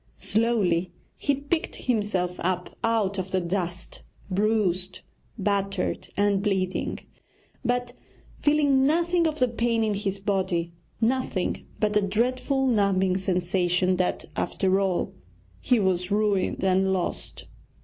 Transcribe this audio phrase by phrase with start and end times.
[0.17, 5.01] Slowly he picked himself up out of the dust, bruised,
[5.37, 6.97] battered, and bleeding,
[7.63, 7.93] but
[8.39, 14.25] feeling nothing of the pain in his body, nothing but a dreadful numbing sensation that,
[14.35, 15.13] after all,
[15.59, 17.45] he was ruined and lost!